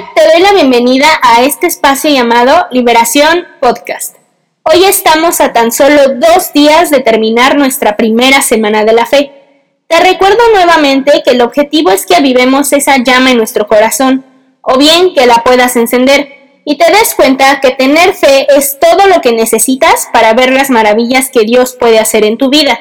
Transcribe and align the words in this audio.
Te 0.00 0.26
doy 0.32 0.40
la 0.40 0.52
bienvenida 0.54 1.06
a 1.22 1.42
este 1.42 1.66
espacio 1.66 2.10
llamado 2.10 2.68
Liberación 2.70 3.46
Podcast. 3.60 4.16
Hoy 4.62 4.84
estamos 4.84 5.42
a 5.42 5.52
tan 5.52 5.72
solo 5.72 6.14
dos 6.14 6.54
días 6.54 6.88
de 6.88 7.00
terminar 7.00 7.58
nuestra 7.58 7.98
primera 7.98 8.40
semana 8.40 8.86
de 8.86 8.94
la 8.94 9.04
fe. 9.04 9.30
Te 9.88 10.00
recuerdo 10.00 10.38
nuevamente 10.54 11.22
que 11.22 11.32
el 11.32 11.42
objetivo 11.42 11.90
es 11.90 12.06
que 12.06 12.16
avivemos 12.16 12.72
esa 12.72 12.96
llama 12.96 13.32
en 13.32 13.36
nuestro 13.36 13.66
corazón, 13.66 14.24
o 14.62 14.78
bien 14.78 15.12
que 15.12 15.26
la 15.26 15.44
puedas 15.44 15.76
encender, 15.76 16.62
y 16.64 16.78
te 16.78 16.90
des 16.90 17.14
cuenta 17.14 17.60
que 17.60 17.72
tener 17.72 18.14
fe 18.14 18.46
es 18.56 18.78
todo 18.80 19.06
lo 19.06 19.20
que 19.20 19.32
necesitas 19.32 20.08
para 20.14 20.32
ver 20.32 20.50
las 20.50 20.70
maravillas 20.70 21.28
que 21.30 21.42
Dios 21.42 21.76
puede 21.78 21.98
hacer 21.98 22.24
en 22.24 22.38
tu 22.38 22.48
vida. 22.48 22.80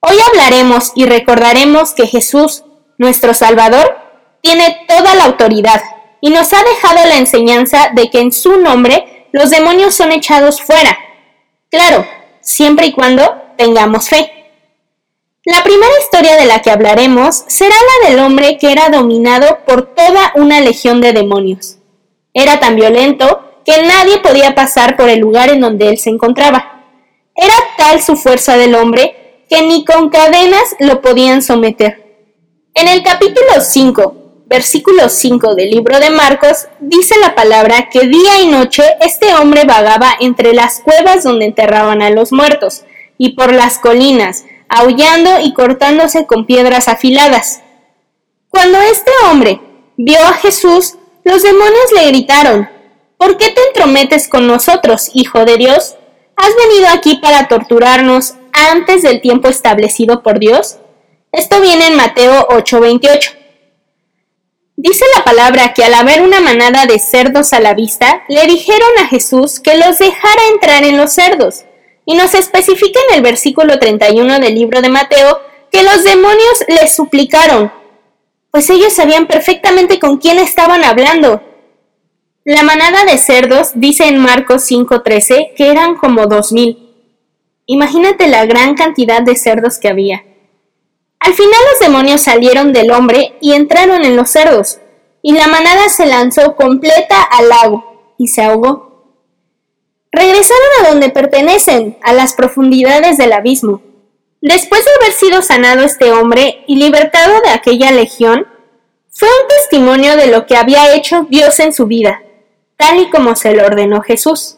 Hoy 0.00 0.16
hablaremos 0.30 0.92
y 0.94 1.06
recordaremos 1.06 1.94
que 1.94 2.06
Jesús, 2.06 2.64
nuestro 2.98 3.32
Salvador, 3.32 3.96
tiene 4.42 4.84
toda 4.86 5.14
la 5.14 5.24
autoridad 5.24 5.80
y 6.20 6.30
nos 6.30 6.52
ha 6.52 6.62
dejado 6.62 7.08
la 7.08 7.16
enseñanza 7.16 7.90
de 7.94 8.10
que 8.10 8.20
en 8.20 8.32
su 8.32 8.58
nombre 8.58 9.26
los 9.32 9.50
demonios 9.50 9.94
son 9.94 10.12
echados 10.12 10.60
fuera. 10.62 10.98
Claro, 11.70 12.06
siempre 12.40 12.86
y 12.86 12.92
cuando 12.92 13.36
tengamos 13.56 14.08
fe. 14.08 14.32
La 15.44 15.62
primera 15.62 15.92
historia 16.02 16.36
de 16.36 16.46
la 16.46 16.60
que 16.60 16.70
hablaremos 16.70 17.44
será 17.46 17.74
la 18.02 18.10
del 18.10 18.18
hombre 18.20 18.58
que 18.58 18.72
era 18.72 18.90
dominado 18.90 19.60
por 19.66 19.94
toda 19.94 20.32
una 20.34 20.60
legión 20.60 21.00
de 21.00 21.12
demonios. 21.12 21.78
Era 22.34 22.60
tan 22.60 22.76
violento 22.76 23.60
que 23.64 23.82
nadie 23.82 24.18
podía 24.18 24.54
pasar 24.54 24.96
por 24.96 25.08
el 25.08 25.20
lugar 25.20 25.50
en 25.50 25.60
donde 25.60 25.88
él 25.88 25.98
se 25.98 26.10
encontraba. 26.10 26.84
Era 27.34 27.54
tal 27.76 28.02
su 28.02 28.16
fuerza 28.16 28.56
del 28.56 28.74
hombre 28.74 29.44
que 29.48 29.62
ni 29.62 29.84
con 29.84 30.10
cadenas 30.10 30.76
lo 30.80 31.00
podían 31.00 31.42
someter. 31.42 32.26
En 32.74 32.88
el 32.88 33.02
capítulo 33.02 33.60
5, 33.60 34.16
versículo 34.48 35.08
5 35.08 35.54
del 35.54 35.70
libro 35.70 36.00
de 36.00 36.10
Marcos, 36.10 36.68
dice 36.80 37.14
la 37.20 37.34
palabra 37.34 37.88
que 37.90 38.06
día 38.06 38.40
y 38.40 38.46
noche 38.48 38.82
este 39.00 39.34
hombre 39.34 39.64
vagaba 39.64 40.10
entre 40.20 40.54
las 40.54 40.80
cuevas 40.80 41.22
donde 41.22 41.44
enterraban 41.44 42.00
a 42.02 42.10
los 42.10 42.32
muertos, 42.32 42.84
y 43.18 43.30
por 43.30 43.52
las 43.52 43.78
colinas, 43.78 44.44
aullando 44.68 45.40
y 45.40 45.52
cortándose 45.52 46.26
con 46.26 46.46
piedras 46.46 46.88
afiladas. 46.88 47.60
Cuando 48.48 48.80
este 48.80 49.10
hombre 49.28 49.60
vio 49.96 50.18
a 50.20 50.32
Jesús, 50.34 50.96
los 51.24 51.42
demonios 51.42 51.92
le 51.94 52.06
gritaron, 52.08 52.68
¿Por 53.18 53.36
qué 53.36 53.50
te 53.50 53.60
entrometes 53.66 54.28
con 54.28 54.46
nosotros, 54.46 55.10
Hijo 55.12 55.44
de 55.44 55.56
Dios? 55.56 55.96
¿Has 56.36 56.54
venido 56.54 56.86
aquí 56.92 57.16
para 57.16 57.48
torturarnos 57.48 58.34
antes 58.52 59.02
del 59.02 59.20
tiempo 59.20 59.48
establecido 59.48 60.22
por 60.22 60.38
Dios? 60.38 60.78
Esto 61.32 61.60
viene 61.60 61.88
en 61.88 61.96
Mateo 61.96 62.46
8:28. 62.48 63.37
Dice 64.80 65.04
la 65.16 65.24
palabra 65.24 65.74
que 65.74 65.82
al 65.82 65.92
haber 65.92 66.22
una 66.22 66.38
manada 66.38 66.86
de 66.86 67.00
cerdos 67.00 67.52
a 67.52 67.58
la 67.58 67.74
vista, 67.74 68.22
le 68.28 68.46
dijeron 68.46 68.88
a 69.00 69.08
Jesús 69.08 69.58
que 69.58 69.76
los 69.76 69.98
dejara 69.98 70.40
entrar 70.52 70.84
en 70.84 70.96
los 70.96 71.12
cerdos. 71.12 71.64
Y 72.06 72.14
nos 72.14 72.32
especifica 72.34 73.00
en 73.08 73.16
el 73.16 73.22
versículo 73.22 73.80
31 73.80 74.38
del 74.38 74.54
libro 74.54 74.80
de 74.80 74.88
Mateo 74.88 75.40
que 75.72 75.82
los 75.82 76.04
demonios 76.04 76.64
le 76.68 76.86
suplicaron, 76.86 77.72
pues 78.52 78.70
ellos 78.70 78.92
sabían 78.92 79.26
perfectamente 79.26 79.98
con 79.98 80.18
quién 80.18 80.38
estaban 80.38 80.84
hablando. 80.84 81.42
La 82.44 82.62
manada 82.62 83.04
de 83.04 83.18
cerdos 83.18 83.72
dice 83.74 84.06
en 84.06 84.18
Marcos 84.18 84.62
5:13 84.62 85.54
que 85.56 85.72
eran 85.72 85.96
como 85.96 86.26
dos 86.26 86.52
mil. 86.52 86.78
Imagínate 87.66 88.28
la 88.28 88.46
gran 88.46 88.76
cantidad 88.76 89.22
de 89.22 89.34
cerdos 89.34 89.78
que 89.78 89.88
había. 89.88 90.22
Al 91.28 91.34
final 91.34 91.60
los 91.70 91.80
demonios 91.80 92.22
salieron 92.22 92.72
del 92.72 92.90
hombre 92.90 93.36
y 93.42 93.52
entraron 93.52 94.02
en 94.02 94.16
los 94.16 94.30
cerdos, 94.30 94.78
y 95.20 95.32
la 95.32 95.46
manada 95.46 95.90
se 95.90 96.06
lanzó 96.06 96.56
completa 96.56 97.20
al 97.20 97.50
lago 97.50 98.14
y 98.16 98.28
se 98.28 98.40
ahogó. 98.40 99.12
Regresaron 100.10 100.66
a 100.80 100.88
donde 100.88 101.10
pertenecen, 101.10 101.98
a 102.02 102.14
las 102.14 102.32
profundidades 102.32 103.18
del 103.18 103.34
abismo. 103.34 103.82
Después 104.40 104.82
de 104.86 104.90
haber 104.98 105.12
sido 105.12 105.42
sanado 105.42 105.82
este 105.82 106.12
hombre 106.12 106.64
y 106.66 106.76
libertado 106.76 107.42
de 107.42 107.50
aquella 107.50 107.90
legión, 107.90 108.46
fue 109.10 109.28
un 109.28 109.48
testimonio 109.48 110.16
de 110.16 110.28
lo 110.28 110.46
que 110.46 110.56
había 110.56 110.94
hecho 110.94 111.26
Dios 111.28 111.60
en 111.60 111.74
su 111.74 111.84
vida, 111.84 112.22
tal 112.78 113.00
y 113.00 113.10
como 113.10 113.36
se 113.36 113.52
lo 113.52 113.66
ordenó 113.66 114.00
Jesús. 114.00 114.56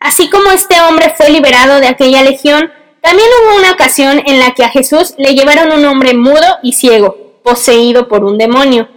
Así 0.00 0.28
como 0.28 0.50
este 0.50 0.80
hombre 0.80 1.14
fue 1.16 1.30
liberado 1.30 1.78
de 1.78 1.86
aquella 1.86 2.24
legión, 2.24 2.72
también 3.02 3.28
hubo 3.42 3.58
una 3.58 3.72
ocasión 3.72 4.22
en 4.26 4.38
la 4.38 4.54
que 4.54 4.64
a 4.64 4.68
Jesús 4.68 5.14
le 5.18 5.34
llevaron 5.34 5.72
un 5.72 5.84
hombre 5.84 6.14
mudo 6.14 6.58
y 6.62 6.72
ciego, 6.72 7.16
poseído 7.42 8.06
por 8.06 8.22
un 8.24 8.38
demonio. 8.38 8.88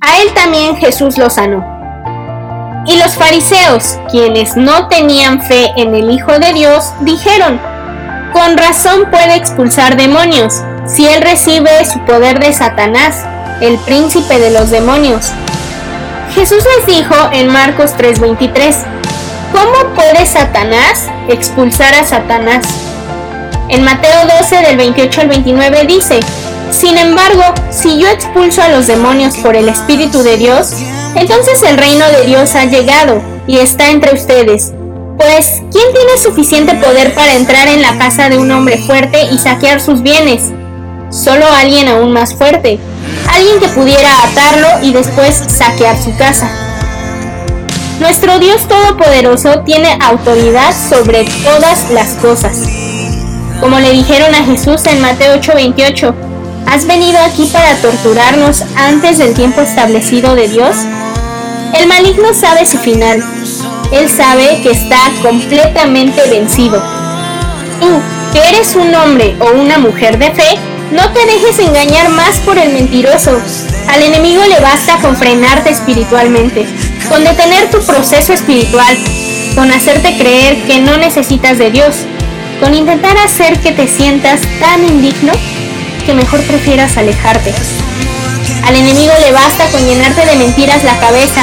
A 0.00 0.18
él 0.22 0.32
también 0.32 0.76
Jesús 0.76 1.18
lo 1.18 1.28
sanó. 1.28 1.62
Y 2.86 2.96
los 2.96 3.14
fariseos, 3.14 3.98
quienes 4.10 4.56
no 4.56 4.88
tenían 4.88 5.42
fe 5.42 5.72
en 5.76 5.94
el 5.94 6.10
Hijo 6.10 6.38
de 6.38 6.54
Dios, 6.54 6.92
dijeron, 7.00 7.60
con 8.32 8.56
razón 8.56 9.10
puede 9.10 9.36
expulsar 9.36 9.96
demonios, 9.96 10.62
si 10.86 11.06
él 11.06 11.22
recibe 11.22 11.84
su 11.84 12.00
poder 12.06 12.40
de 12.40 12.52
Satanás, 12.52 13.24
el 13.60 13.78
príncipe 13.78 14.38
de 14.38 14.50
los 14.50 14.70
demonios. 14.70 15.32
Jesús 16.34 16.64
les 16.76 16.86
dijo 16.86 17.14
en 17.32 17.48
Marcos 17.48 17.94
3:23, 17.96 18.74
¿cómo 19.52 19.94
puede 19.94 20.26
Satanás 20.26 21.08
expulsar 21.28 21.94
a 21.94 22.04
Satanás? 22.04 22.83
En 23.68 23.82
Mateo 23.82 24.26
12 24.40 24.56
del 24.56 24.76
28 24.76 25.20
al 25.22 25.28
29 25.28 25.84
dice, 25.86 26.20
Sin 26.70 26.98
embargo, 26.98 27.42
si 27.70 27.98
yo 27.98 28.08
expulso 28.08 28.62
a 28.62 28.68
los 28.68 28.86
demonios 28.86 29.36
por 29.38 29.56
el 29.56 29.68
Espíritu 29.68 30.22
de 30.22 30.36
Dios, 30.36 30.72
entonces 31.14 31.62
el 31.62 31.78
reino 31.78 32.04
de 32.08 32.26
Dios 32.26 32.54
ha 32.56 32.66
llegado 32.66 33.22
y 33.46 33.58
está 33.58 33.90
entre 33.90 34.14
ustedes. 34.14 34.72
Pues, 35.16 35.62
¿quién 35.72 35.92
tiene 35.94 36.18
suficiente 36.22 36.74
poder 36.74 37.14
para 37.14 37.34
entrar 37.34 37.68
en 37.68 37.80
la 37.80 37.96
casa 37.96 38.28
de 38.28 38.36
un 38.36 38.50
hombre 38.50 38.78
fuerte 38.78 39.24
y 39.32 39.38
saquear 39.38 39.80
sus 39.80 40.02
bienes? 40.02 40.42
Solo 41.10 41.46
alguien 41.50 41.88
aún 41.88 42.12
más 42.12 42.34
fuerte, 42.34 42.78
alguien 43.28 43.60
que 43.60 43.68
pudiera 43.68 44.10
atarlo 44.24 44.68
y 44.82 44.92
después 44.92 45.36
saquear 45.36 45.96
su 45.96 46.14
casa. 46.16 46.50
Nuestro 48.00 48.38
Dios 48.40 48.68
Todopoderoso 48.68 49.60
tiene 49.60 49.96
autoridad 50.02 50.74
sobre 50.90 51.24
todas 51.44 51.90
las 51.90 52.08
cosas. 52.14 52.58
Como 53.60 53.78
le 53.78 53.92
dijeron 53.92 54.34
a 54.34 54.44
Jesús 54.44 54.84
en 54.86 55.00
Mateo 55.00 55.34
8:28, 55.36 56.14
¿has 56.66 56.86
venido 56.86 57.18
aquí 57.20 57.46
para 57.52 57.74
torturarnos 57.76 58.62
antes 58.76 59.18
del 59.18 59.34
tiempo 59.34 59.60
establecido 59.60 60.34
de 60.34 60.48
Dios? 60.48 60.76
El 61.78 61.86
maligno 61.86 62.34
sabe 62.34 62.66
su 62.66 62.78
final. 62.78 63.22
Él 63.92 64.08
sabe 64.08 64.60
que 64.62 64.70
está 64.70 64.98
completamente 65.22 66.20
vencido. 66.28 66.82
Tú, 67.80 68.00
que 68.32 68.48
eres 68.48 68.74
un 68.74 68.94
hombre 68.94 69.36
o 69.40 69.58
una 69.58 69.78
mujer 69.78 70.18
de 70.18 70.30
fe, 70.32 70.58
no 70.90 71.10
te 71.12 71.24
dejes 71.26 71.58
engañar 71.58 72.10
más 72.10 72.38
por 72.38 72.58
el 72.58 72.72
mentiroso. 72.72 73.40
Al 73.88 74.02
enemigo 74.02 74.42
le 74.44 74.60
basta 74.60 74.98
con 74.98 75.16
frenarte 75.16 75.70
espiritualmente, 75.70 76.66
con 77.08 77.22
detener 77.22 77.70
tu 77.70 77.78
proceso 77.78 78.32
espiritual, 78.32 78.96
con 79.54 79.70
hacerte 79.70 80.16
creer 80.16 80.62
que 80.66 80.80
no 80.80 80.96
necesitas 80.96 81.58
de 81.58 81.70
Dios 81.70 81.94
con 82.64 82.72
intentar 82.72 83.14
hacer 83.18 83.60
que 83.60 83.72
te 83.72 83.86
sientas 83.86 84.40
tan 84.58 84.82
indigno 84.82 85.34
que 86.06 86.14
mejor 86.14 86.40
prefieras 86.44 86.96
alejarte. 86.96 87.52
Al 88.66 88.74
enemigo 88.74 89.12
le 89.20 89.32
basta 89.32 89.66
con 89.66 89.84
llenarte 89.86 90.24
de 90.24 90.36
mentiras 90.36 90.82
la 90.82 90.98
cabeza, 90.98 91.42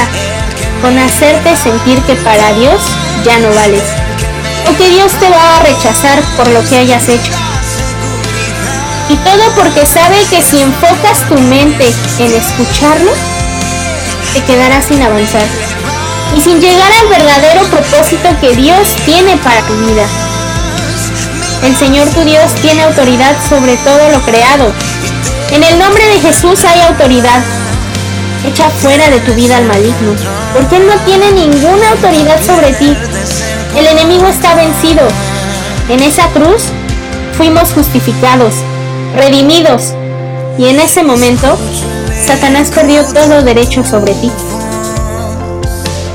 con 0.82 0.98
hacerte 0.98 1.54
sentir 1.54 2.00
que 2.02 2.16
para 2.16 2.52
Dios 2.54 2.82
ya 3.24 3.38
no 3.38 3.54
vales, 3.54 3.84
o 4.68 4.76
que 4.76 4.88
Dios 4.88 5.12
te 5.12 5.30
va 5.30 5.58
a 5.58 5.62
rechazar 5.62 6.20
por 6.36 6.48
lo 6.48 6.60
que 6.64 6.78
hayas 6.78 7.08
hecho. 7.08 7.32
Y 9.08 9.14
todo 9.14 9.44
porque 9.54 9.86
sabe 9.86 10.16
que 10.28 10.42
si 10.42 10.60
enfocas 10.60 11.28
tu 11.28 11.38
mente 11.42 11.86
en 12.18 12.34
escucharlo, 12.34 13.12
te 14.34 14.42
quedarás 14.42 14.86
sin 14.86 15.00
avanzar 15.00 15.46
y 16.36 16.40
sin 16.40 16.60
llegar 16.60 16.90
al 17.00 17.06
verdadero 17.06 17.62
propósito 17.66 18.28
que 18.40 18.56
Dios 18.56 18.88
tiene 19.04 19.36
para 19.36 19.60
tu 19.60 19.74
vida. 19.86 20.04
El 21.62 21.76
Señor 21.76 22.08
tu 22.08 22.24
Dios 22.24 22.52
tiene 22.60 22.82
autoridad 22.82 23.36
sobre 23.48 23.76
todo 23.78 24.10
lo 24.10 24.20
creado. 24.22 24.72
En 25.52 25.62
el 25.62 25.78
nombre 25.78 26.04
de 26.08 26.20
Jesús 26.20 26.64
hay 26.64 26.80
autoridad. 26.80 27.40
Echa 28.44 28.68
fuera 28.68 29.08
de 29.10 29.20
tu 29.20 29.32
vida 29.34 29.58
al 29.58 29.66
maligno, 29.66 30.12
porque 30.54 30.76
Él 30.76 30.88
no 30.88 30.94
tiene 31.04 31.30
ninguna 31.30 31.90
autoridad 31.90 32.42
sobre 32.44 32.72
ti. 32.72 32.96
El 33.76 33.86
enemigo 33.86 34.26
está 34.26 34.56
vencido. 34.56 35.02
En 35.88 36.02
esa 36.02 36.26
cruz 36.30 36.64
fuimos 37.36 37.72
justificados, 37.72 38.54
redimidos, 39.14 39.94
y 40.58 40.66
en 40.66 40.80
ese 40.80 41.04
momento 41.04 41.56
Satanás 42.26 42.72
perdió 42.74 43.04
todo 43.04 43.42
derecho 43.42 43.84
sobre 43.84 44.14
ti. 44.14 44.32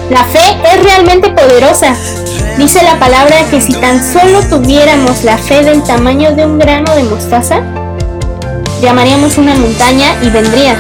La 0.10 0.26
fe 0.26 0.58
es 0.74 0.84
realmente 0.84 1.30
poderosa 1.30 1.96
Dice 2.58 2.82
la 2.82 2.98
palabra 2.98 3.46
que 3.52 3.62
si 3.62 3.72
tan 3.74 4.04
solo 4.04 4.42
tuviéramos 4.42 5.24
la 5.24 5.38
fe 5.38 5.64
del 5.64 5.84
tamaño 5.84 6.36
de 6.36 6.44
un 6.44 6.58
grano 6.58 6.92
de 6.96 7.04
mostaza, 7.04 7.62
llamaríamos 8.82 9.38
una 9.38 9.54
montaña 9.54 10.16
y 10.24 10.30
vendría. 10.32 10.76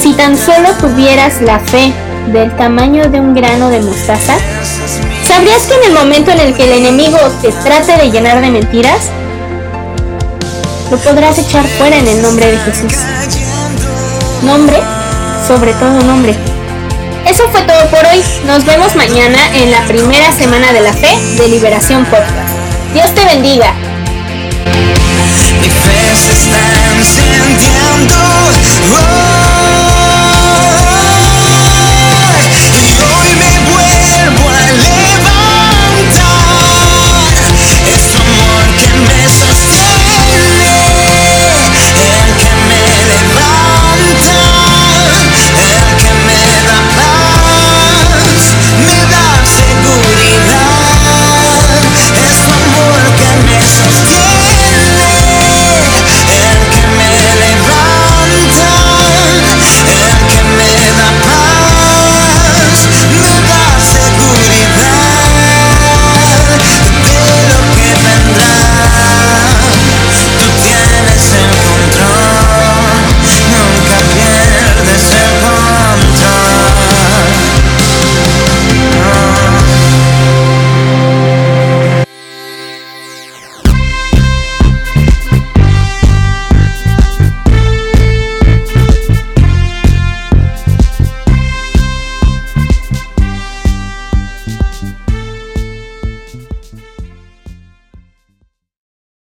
Si 0.00 0.12
tan 0.12 0.38
solo 0.38 0.68
tuvieras 0.80 1.42
la 1.42 1.58
fe 1.58 1.92
del 2.28 2.56
tamaño 2.56 3.10
de 3.10 3.18
un 3.18 3.34
grano 3.34 3.68
de 3.68 3.80
mostaza, 3.80 4.34
¿sabrías 5.26 5.66
que 5.66 5.74
en 5.74 5.90
el 5.90 5.92
momento 5.92 6.30
en 6.30 6.38
el 6.38 6.54
que 6.54 6.64
el 6.64 6.84
enemigo 6.84 7.18
te 7.42 7.50
trate 7.50 7.96
de 7.96 8.12
llenar 8.12 8.40
de 8.40 8.50
mentiras, 8.50 9.10
lo 10.88 10.98
podrás 10.98 11.36
echar 11.38 11.66
fuera 11.66 11.98
en 11.98 12.06
el 12.06 12.22
nombre 12.22 12.46
de 12.46 12.58
Jesús? 12.58 12.92
Nombre, 14.44 14.80
sobre 15.48 15.72
todo 15.74 16.00
nombre. 16.02 16.51
Eso 17.32 17.48
fue 17.48 17.62
todo 17.62 17.88
por 17.88 18.00
hoy. 18.00 18.22
Nos 18.44 18.62
vemos 18.66 18.94
mañana 18.94 19.38
en 19.54 19.70
la 19.70 19.80
primera 19.86 20.30
semana 20.32 20.70
de 20.74 20.82
la 20.82 20.92
fe 20.92 21.16
de 21.38 21.48
Liberación 21.48 22.04
Podcast. 22.04 22.54
Dios 22.92 23.10
te 23.14 23.24
bendiga. 23.24 23.74